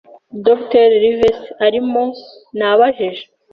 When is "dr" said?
0.45-0.87